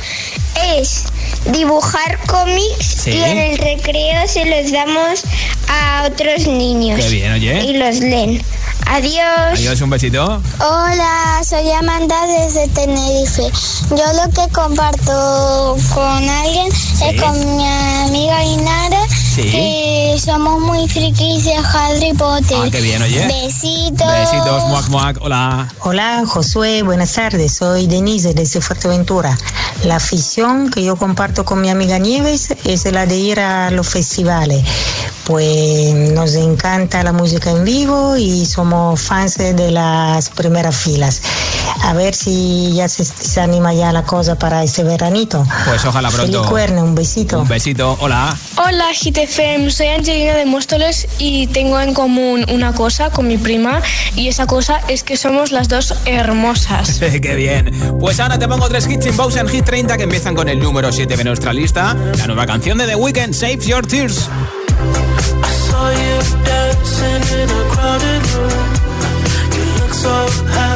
es 0.74 1.04
dibujar 1.46 2.18
cómics 2.26 2.86
Sí. 3.04 3.10
y 3.10 3.22
en 3.22 3.38
el 3.38 3.58
recreo 3.58 4.26
se 4.26 4.44
los 4.46 4.72
damos 4.72 5.22
a 5.68 6.04
otros 6.06 6.46
niños. 6.46 7.00
Qué 7.00 7.08
bien, 7.10 7.32
oye. 7.32 7.60
Y 7.64 7.76
los 7.76 7.96
leen. 8.00 8.42
Adiós. 8.88 9.58
Adiós, 9.58 9.80
un 9.80 9.90
besito. 9.90 10.40
Hola, 10.60 11.40
soy 11.44 11.70
Amanda 11.72 12.16
desde 12.26 12.68
Tenerife. 12.68 13.42
Yo 13.90 13.96
lo 13.96 14.30
que 14.32 14.52
comparto 14.52 15.76
con 15.92 16.28
alguien 16.28 16.68
es 16.68 17.20
con 17.20 17.56
mi 17.56 17.66
amiga 18.06 18.44
Inara, 18.44 19.00
Sí. 19.36 20.14
somos 20.18 20.60
muy 20.60 20.88
frikis 20.88 21.44
de 21.44 21.56
Harry 21.56 22.14
Potter. 22.14 22.56
Ah, 22.58 22.68
qué 22.72 22.80
bien, 22.80 23.02
oye. 23.02 23.26
Besitos. 23.26 24.06
Besitos, 24.06 24.64
muac, 24.68 24.88
muac. 24.88 25.18
Hola. 25.20 25.68
Hola 25.80 26.22
Josué, 26.26 26.82
buenas 26.82 27.12
tardes. 27.12 27.52
Soy 27.52 27.86
Denise 27.86 28.32
desde 28.32 28.62
Fuerteventura. 28.62 29.36
La 29.84 29.96
afición 29.96 30.70
que 30.70 30.82
yo 30.82 30.96
comparto 30.96 31.44
con 31.44 31.60
mi 31.60 31.68
amiga 31.68 31.98
Nieves 31.98 32.54
es 32.64 32.90
la 32.90 33.04
de 33.04 33.16
ir 33.18 33.38
a 33.38 33.70
los 33.70 33.86
festivales. 33.86 34.64
Pues 35.26 35.92
nos 35.92 36.34
encanta 36.34 37.02
la 37.02 37.12
música 37.12 37.50
en 37.50 37.62
vivo 37.64 38.16
y 38.16 38.46
somos 38.46 39.02
fans 39.02 39.36
de 39.36 39.70
las 39.70 40.30
primeras 40.30 40.74
filas. 40.76 41.20
A 41.86 41.92
ver 41.92 42.16
si 42.16 42.72
ya 42.74 42.88
se, 42.88 43.04
se 43.04 43.40
anima 43.40 43.72
ya 43.72 43.92
la 43.92 44.02
cosa 44.02 44.34
para 44.36 44.64
este 44.64 44.82
veranito. 44.82 45.46
Pues 45.66 45.84
ojalá 45.84 46.10
pronto. 46.10 46.32
Feliz 46.32 46.50
cuerne, 46.50 46.82
un 46.82 46.96
besito. 46.96 47.42
Un 47.42 47.46
besito. 47.48 47.96
Hola. 48.00 48.36
Hola 48.56 48.86
GTFM, 48.92 49.70
soy 49.70 49.86
Angelina 49.86 50.34
de 50.34 50.46
Móstoles 50.46 51.06
y 51.18 51.46
tengo 51.46 51.78
en 51.78 51.94
común 51.94 52.44
una 52.52 52.72
cosa 52.72 53.10
con 53.10 53.28
mi 53.28 53.38
prima 53.38 53.80
y 54.16 54.26
esa 54.26 54.48
cosa 54.48 54.80
es 54.88 55.04
que 55.04 55.16
somos 55.16 55.52
las 55.52 55.68
dos 55.68 55.94
hermosas. 56.06 56.98
Qué 57.22 57.34
bien. 57.36 57.70
Pues 58.00 58.18
ahora 58.18 58.36
te 58.36 58.48
pongo 58.48 58.68
tres 58.68 58.88
hits 58.88 59.06
in 59.06 59.14
en 59.38 59.48
Hit 59.48 59.64
30 59.64 59.96
que 59.96 60.02
empiezan 60.02 60.34
con 60.34 60.48
el 60.48 60.58
número 60.58 60.90
7 60.90 61.16
de 61.16 61.22
nuestra 61.22 61.52
lista. 61.52 61.96
La 62.18 62.26
nueva 62.26 62.46
canción 62.46 62.78
de 62.78 62.86
The 62.88 62.96
Weeknd, 62.96 63.32
Save 63.32 63.58
Your 63.60 63.86
Tears. 63.86 64.28
I 65.40 65.52
saw 65.70 65.90
you 65.92 66.18
dancing 66.44 67.42
in 67.42 67.48
a 67.48 67.74
crowded 67.74 68.22
room. 68.34 68.74
You 69.52 69.64
look 69.80 69.94
so 69.94 70.26
happy 70.50 70.75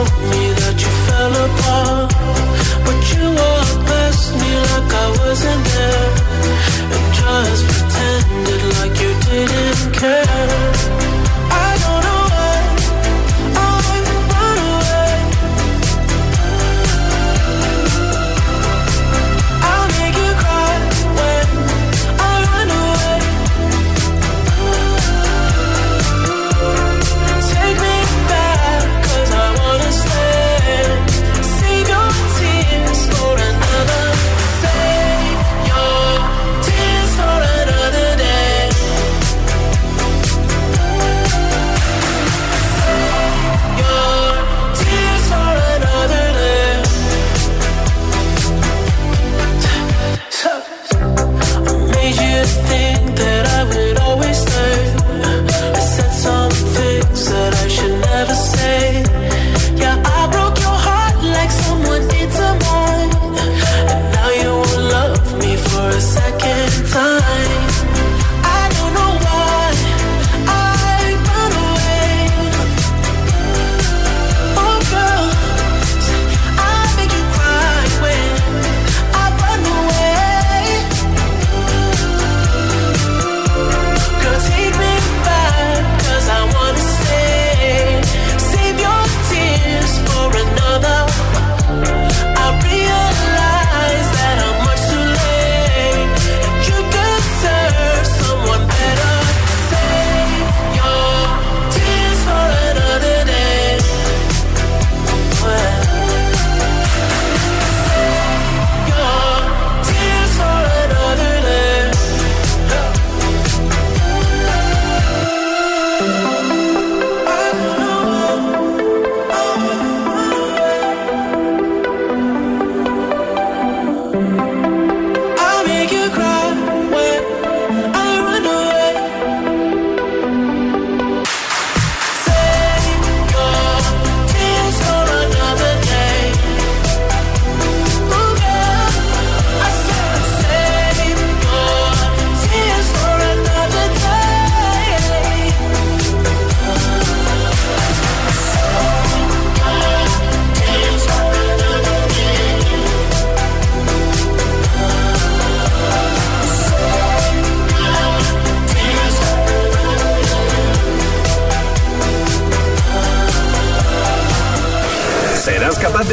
told 0.00 0.22
me 0.30 0.44
that 0.60 0.76
you 0.82 0.92
fell 1.06 1.34
apart. 1.46 2.10
But 2.86 3.00
you 3.12 3.24
walked 3.40 3.80
past 3.88 4.32
me 4.40 4.50
like 4.70 4.90
I 5.04 5.08
wasn't 5.20 5.64
there. 5.74 6.10
And 6.94 7.06
just 7.20 7.62
pretended 7.70 8.62
like 8.78 8.94
you 9.02 9.12
didn't 9.28 9.92
care. 10.00 11.09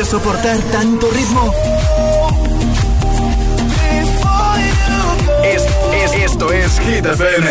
Soportar 0.07 0.57
tanto 0.71 1.09
ritmo? 1.11 1.53
Es, 5.43 5.63
es, 5.93 6.31
esto 6.31 6.53
es 6.53 6.79
Hit 6.79 7.05
FM. 7.05 7.49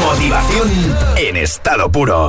Motivación 0.00 0.70
en 1.16 1.36
estado 1.38 1.90
puro. 1.90 2.28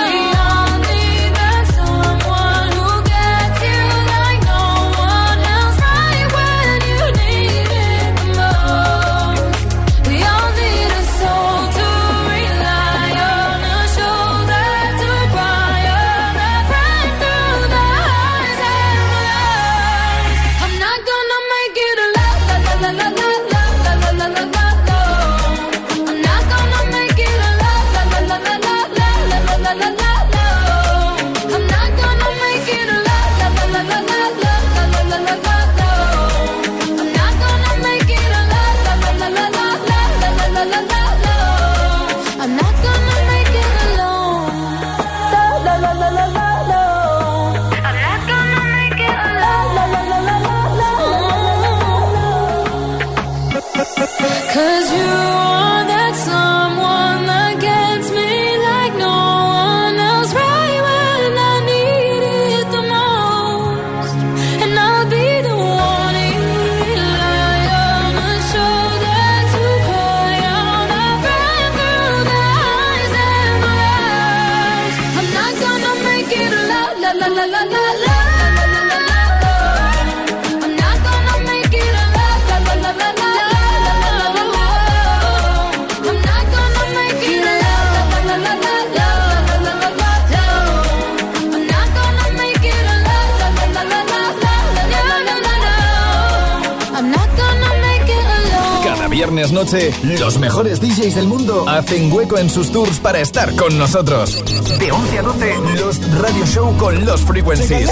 DJs 101.01 101.15
del 101.15 101.27
mundo 101.27 101.67
hacen 101.67 102.13
hueco 102.13 102.37
en 102.37 102.47
sus 102.49 102.71
tours 102.71 102.99
para 102.99 103.19
estar 103.19 103.55
con 103.55 103.75
nosotros. 103.77 104.43
De 104.77 104.91
11 104.91 105.17
a 105.17 105.21
12, 105.23 105.55
los 105.77 106.21
Radio 106.21 106.45
Show 106.45 106.77
con 106.77 107.05
los 107.05 107.21
Frequencies. 107.21 107.89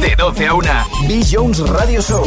De 0.00 0.16
12 0.16 0.46
a 0.46 0.54
1, 0.54 0.70
B. 1.06 1.24
Jones 1.30 1.60
Radio 1.68 2.02
Show. 2.02 2.24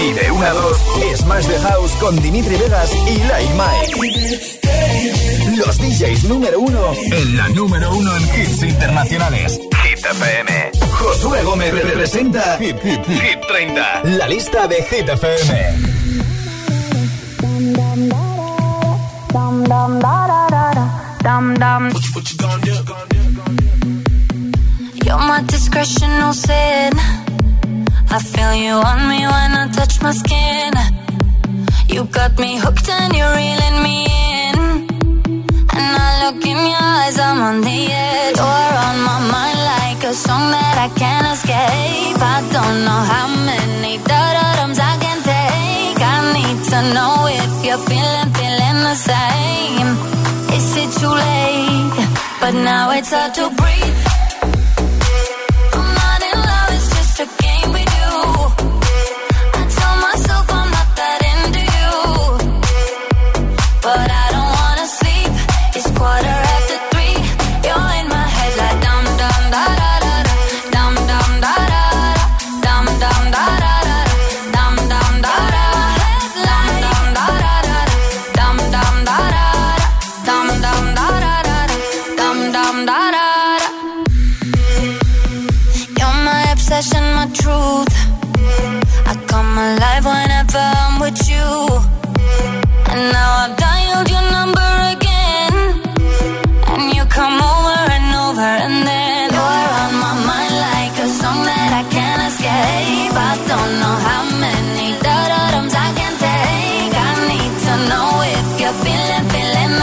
Y 0.00 0.12
de 0.12 0.30
1 0.30 0.46
a 0.46 0.50
2, 0.50 0.76
Smash 1.16 1.46
the 1.46 1.58
House 1.58 1.90
con 1.98 2.22
Dimitri 2.22 2.56
Vegas 2.56 2.90
y 3.08 3.18
Like 3.24 3.52
Mike. 3.54 4.60
Los 5.56 5.78
DJs 5.78 6.24
número 6.24 6.60
1 6.60 6.92
en 6.94 7.36
la 7.36 7.48
número 7.48 7.94
1 7.96 8.16
en 8.16 8.22
hits 8.22 8.62
internacionales. 8.62 9.58
Hit 9.58 9.98
FM. 9.98 10.70
Josué 11.00 11.42
Gómez 11.42 11.74
representa 11.74 12.58
Hit, 12.58 12.76
Hit, 12.80 13.04
Hit 13.06 13.40
30. 13.48 14.02
La 14.04 14.28
lista 14.28 14.68
de 14.68 14.76
Hit 14.84 15.08
FM. 15.08 16.31
Dum 19.82 19.98
da 19.98 20.28
da 20.30 20.46
da 20.54 20.64
da 20.78 20.84
dum 21.24 21.54
dum. 21.62 21.84
You're 25.04 25.24
my 25.30 25.40
discretional 25.52 26.32
sin. 26.32 26.92
I 28.16 28.18
feel 28.30 28.54
you 28.64 28.74
on 28.90 29.00
me 29.08 29.26
when 29.32 29.50
I 29.62 29.66
touch 29.76 30.00
my 30.00 30.12
skin. 30.12 30.72
You 31.88 32.04
got 32.04 32.38
me 32.38 32.58
hooked 32.58 32.88
and 32.88 33.12
you're 33.18 33.34
reeling 33.40 33.78
me 33.86 33.96
in. 34.44 34.56
And 35.78 35.92
I 36.06 36.10
look 36.22 36.46
in 36.46 36.58
your 36.72 36.86
eyes, 36.98 37.18
I'm 37.18 37.42
on 37.48 37.60
the 37.62 37.78
edge. 37.90 38.36
You're 38.36 38.74
on 38.86 38.96
my 39.10 39.18
mind 39.34 39.60
like 39.72 40.04
a 40.12 40.14
song 40.14 40.44
that 40.54 40.76
I 40.86 40.88
can't 41.00 41.26
escape. 41.34 42.22
I 42.36 42.38
don't 42.54 42.78
know 42.86 43.00
how 43.12 43.26
many 43.50 43.98
da-da-dums 43.98 44.78
I. 44.78 45.01
I 46.02 46.32
need 46.36 46.58
to 46.72 46.78
know 46.94 47.14
if 47.28 47.52
you're 47.64 47.84
feeling, 47.90 48.30
feeling 48.38 48.78
the 48.88 48.94
same. 48.94 49.88
Is 50.56 50.76
it 50.82 50.90
too 51.00 51.14
late? 51.26 52.08
But 52.40 52.54
now 52.54 52.90
it's 52.90 53.12
hard 53.12 53.34
to 53.34 53.48
breathe. 53.54 54.21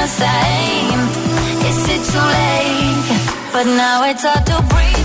same. 0.09 1.01
Is 1.69 1.79
it 1.95 2.01
too 2.11 2.27
late? 2.35 3.05
But 3.53 3.65
now 3.65 4.03
it's 4.09 4.23
hard 4.23 4.45
to 4.47 4.57
breathe. 4.73 4.98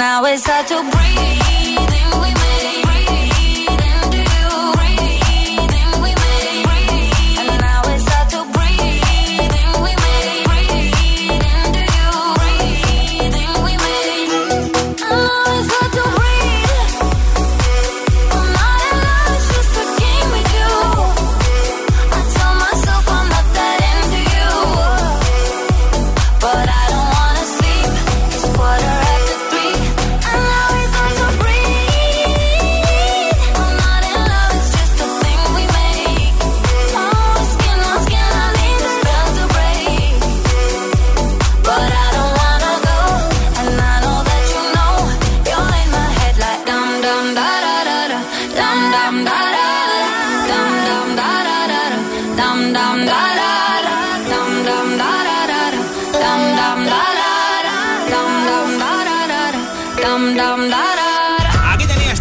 now 0.00 0.24
it's 0.24 0.46
hard 0.46 0.66
to 0.66 0.80
breathe. 0.90 1.19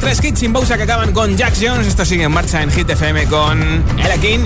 tres 0.09 0.25
hits 0.25 0.39
sin 0.39 0.51
pausa 0.51 0.75
que 0.75 0.83
acaban 0.83 1.11
con 1.13 1.37
Jack 1.37 1.53
Jones. 1.61 1.85
Esto 1.85 2.03
sigue 2.03 2.23
en 2.23 2.31
marcha 2.31 2.63
en 2.63 2.71
Hit 2.71 2.89
FM 2.89 3.27
con 3.27 3.83
Ella 3.99 4.17
King, 4.17 4.39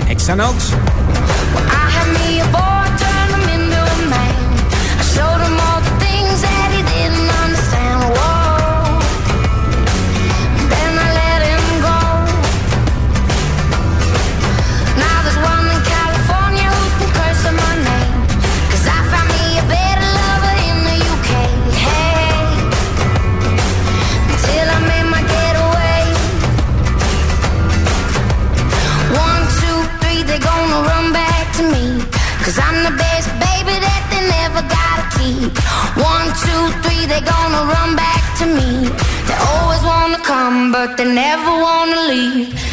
they're 37.13 37.31
gonna 37.35 37.63
run 37.75 37.95
back 37.95 38.23
to 38.39 38.45
me. 38.57 38.89
They 39.27 39.37
always 39.51 39.83
wanna 39.83 40.19
come, 40.31 40.71
but 40.71 40.97
they 40.97 41.05
never 41.05 41.51
wanna 41.65 41.99
leave. 42.11 42.72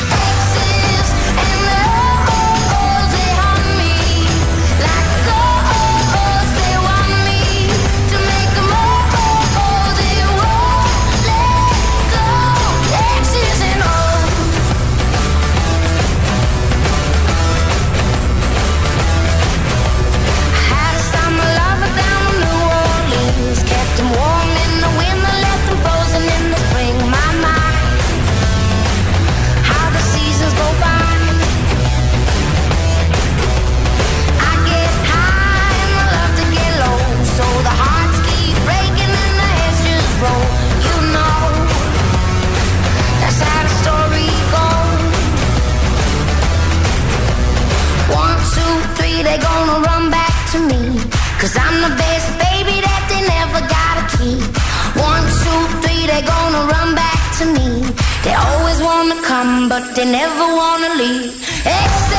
but 59.81 59.95
they 59.97 60.05
never 60.05 60.57
wanna 60.57 60.95
leave. 60.95 61.33
Hey. 61.64 62.10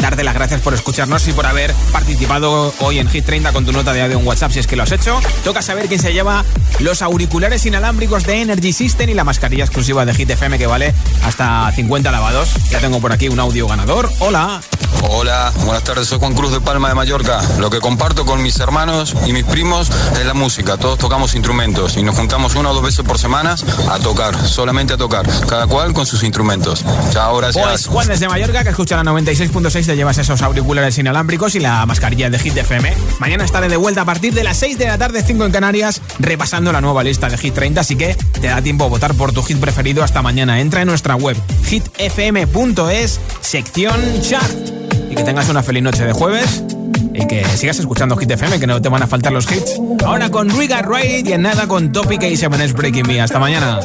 Darte 0.00 0.24
las 0.24 0.32
gracias 0.32 0.62
por 0.62 0.72
escucharnos 0.72 1.28
y 1.28 1.32
por 1.32 1.44
haber 1.44 1.74
participado 1.92 2.72
hoy 2.78 2.98
en 2.98 3.10
Hit 3.10 3.26
30 3.26 3.52
con 3.52 3.66
tu 3.66 3.72
nota 3.72 3.92
de 3.92 4.00
audio 4.00 4.18
en 4.18 4.26
WhatsApp 4.26 4.52
si 4.52 4.58
es 4.58 4.66
que 4.66 4.74
lo 4.74 4.84
has 4.84 4.92
hecho. 4.92 5.20
Toca 5.44 5.60
saber 5.60 5.86
quién 5.86 6.00
se 6.00 6.14
lleva 6.14 6.46
los 6.78 7.02
auriculares 7.02 7.66
inalámbricos 7.66 8.24
de 8.24 8.40
Energy 8.40 8.72
System 8.72 9.10
y 9.10 9.14
la 9.14 9.24
mascarilla 9.24 9.64
exclusiva 9.64 10.06
de 10.06 10.14
Hit 10.14 10.30
FM 10.30 10.56
que 10.56 10.66
vale 10.66 10.94
hasta 11.24 11.70
50 11.72 12.10
lavados. 12.10 12.54
Ya 12.70 12.78
tengo 12.78 13.00
por 13.00 13.12
aquí 13.12 13.28
un 13.28 13.38
audio 13.38 13.68
ganador. 13.68 14.10
Hola. 14.20 14.62
Hola, 15.02 15.52
buenas 15.64 15.82
tardes, 15.82 16.08
soy 16.08 16.18
Juan 16.18 16.34
Cruz 16.34 16.52
de 16.52 16.60
Palma 16.60 16.88
de 16.88 16.94
Mallorca. 16.94 17.40
Lo 17.58 17.70
que 17.70 17.80
comparto 17.80 18.24
con 18.26 18.42
mis 18.42 18.58
hermanos 18.60 19.14
y 19.26 19.32
mis 19.32 19.44
primos 19.44 19.90
es 20.18 20.26
la 20.26 20.34
música. 20.34 20.76
Todos 20.76 20.98
tocamos 20.98 21.34
instrumentos 21.34 21.96
y 21.96 22.02
nos 22.02 22.16
juntamos 22.16 22.54
una 22.54 22.70
o 22.70 22.74
dos 22.74 22.82
veces 22.82 23.04
por 23.04 23.18
semana 23.18 23.56
a 23.90 23.98
tocar, 23.98 24.36
solamente 24.46 24.94
a 24.94 24.96
tocar, 24.96 25.26
cada 25.46 25.66
cual 25.66 25.92
con 25.92 26.06
sus 26.06 26.22
instrumentos. 26.22 26.84
Chao, 27.12 27.36
gracias. 27.38 27.64
Pues 27.64 27.86
Juan 27.86 28.08
desde 28.08 28.28
Mallorca, 28.28 28.62
que 28.62 28.70
escucha 28.70 28.96
la 28.96 29.10
96.6, 29.10 29.86
te 29.86 29.96
llevas 29.96 30.18
esos 30.18 30.42
auriculares 30.42 30.96
inalámbricos 30.98 31.54
y 31.54 31.60
la 31.60 31.84
mascarilla 31.86 32.28
de 32.28 32.38
Hit 32.38 32.56
FM. 32.56 32.94
Mañana 33.18 33.44
estaré 33.44 33.68
de 33.68 33.76
vuelta 33.76 34.02
a 34.02 34.04
partir 34.04 34.34
de 34.34 34.44
las 34.44 34.58
6 34.58 34.78
de 34.78 34.86
la 34.86 34.98
tarde, 34.98 35.22
5 35.26 35.44
en 35.44 35.52
Canarias, 35.52 36.02
repasando 36.18 36.72
la 36.72 36.80
nueva 36.80 37.02
lista 37.02 37.28
de 37.28 37.38
Hit 37.38 37.54
30, 37.54 37.80
así 37.80 37.96
que 37.96 38.16
te 38.40 38.48
da 38.48 38.62
tiempo 38.62 38.84
a 38.84 38.88
votar 38.88 39.14
por 39.14 39.32
tu 39.32 39.42
hit 39.42 39.58
preferido 39.58 40.04
hasta 40.04 40.22
mañana. 40.22 40.60
Entra 40.60 40.82
en 40.82 40.88
nuestra 40.88 41.16
web 41.16 41.36
hitfm.es, 41.64 43.20
sección 43.40 44.00
chart. 44.22 44.79
Que 45.20 45.26
tengas 45.26 45.50
una 45.50 45.62
feliz 45.62 45.82
noche 45.82 46.06
de 46.06 46.14
jueves 46.14 46.64
y 47.12 47.26
que 47.26 47.44
sigas 47.44 47.78
escuchando 47.78 48.16
Hit 48.16 48.30
FM, 48.30 48.58
que 48.58 48.66
no 48.66 48.80
te 48.80 48.88
van 48.88 49.02
a 49.02 49.06
faltar 49.06 49.32
los 49.32 49.44
hits. 49.52 49.78
Ahora 50.02 50.30
con 50.30 50.48
Riga 50.48 50.80
Raid 50.80 51.26
y 51.28 51.32
en 51.34 51.42
nada 51.42 51.66
con 51.66 51.92
Topic 51.92 52.22
y 52.22 52.38
7 52.38 52.64
es 52.64 52.72
Breaking 52.72 53.06
Me. 53.06 53.20
Hasta 53.20 53.38
mañana. 53.38 53.80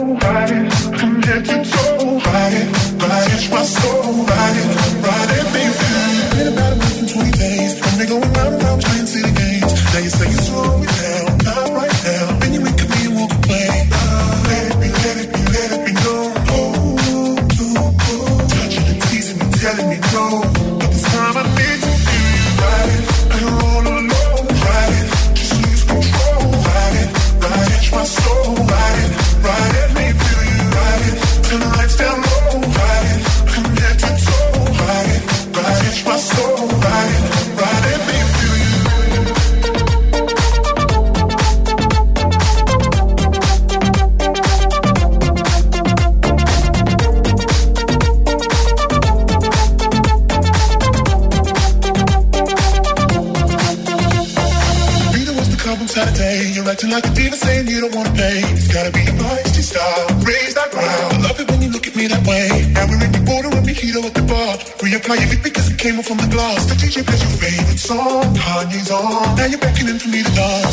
Now 68.88 69.46
you're 69.50 69.58
beckoning 69.58 69.98
for 69.98 70.10
me 70.10 70.22
to 70.22 70.32
dance. 70.36 70.65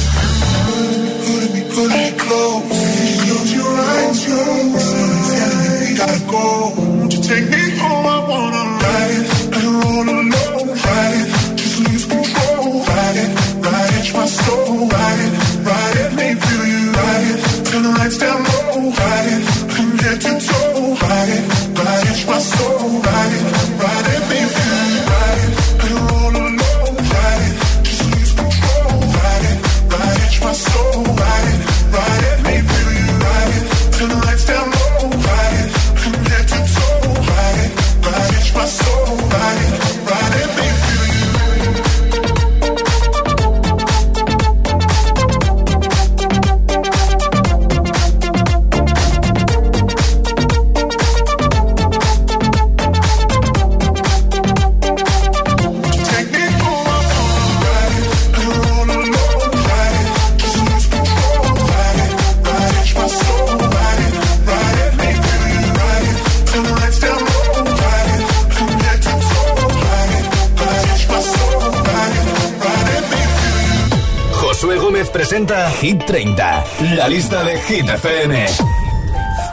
Presenta 75.46 75.68
Hit 75.80 76.06
30, 76.06 76.64
la 76.96 77.08
lista 77.08 77.42
de 77.44 77.58
Hit 77.58 77.88
FM. 77.88 78.32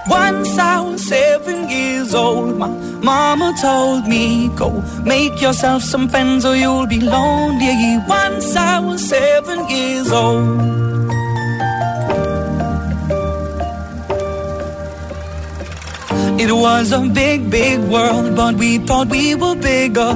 Once 0.07 0.57
I 0.57 0.79
was 0.81 1.07
seven 1.07 1.69
years 1.69 2.13
old, 2.13 2.57
my 2.57 2.67
mama 3.01 3.53
told 3.61 4.07
me, 4.07 4.49
Go 4.55 4.83
make 5.03 5.41
yourself 5.41 5.83
some 5.83 6.09
friends 6.09 6.45
or 6.45 6.55
you'll 6.55 6.87
be 6.87 6.99
lonely. 6.99 7.97
Once 8.07 8.55
I 8.55 8.79
was 8.79 9.07
seven 9.07 9.67
years 9.69 10.11
old. 10.11 10.59
It 16.39 16.51
was 16.51 16.91
a 16.93 16.99
big, 17.01 17.49
big 17.49 17.79
world, 17.79 18.35
but 18.35 18.55
we 18.55 18.77
thought 18.79 19.09
we 19.09 19.35
were 19.35 19.55
bigger. 19.55 20.15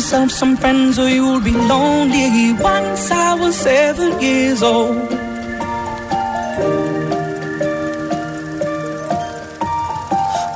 yourself 0.00 0.30
some 0.30 0.56
friends 0.56 0.98
or 0.98 1.10
you'll 1.10 1.42
be 1.42 1.50
lonely. 1.50 2.54
Once 2.54 3.10
I 3.10 3.34
was 3.34 3.54
seven 3.54 4.18
years 4.18 4.62
old. 4.62 4.96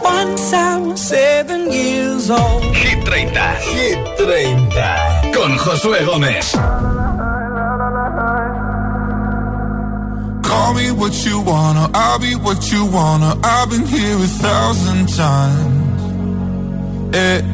Once 0.03 0.47
I 0.55 0.79
was 0.81 0.99
seven 0.99 1.71
years 1.71 2.31
old. 2.31 2.63
Hit 2.75 3.05
30. 3.05 3.37
Hit 3.77 3.99
30. 4.17 5.33
Con 5.35 5.51
Josué 5.59 6.01
Gómez. 6.09 6.47
Call 10.43 10.73
me 10.73 10.91
what 10.91 11.15
you 11.27 11.43
wanna, 11.43 11.91
I'll 11.93 12.19
be 12.19 12.35
what 12.47 12.73
you 12.73 12.87
wanna. 12.87 13.37
I've 13.45 13.69
been 13.69 13.85
here 13.85 14.17
a 14.17 14.31
thousand 14.47 15.07
times. 15.15 15.85
Hey, 17.15 17.54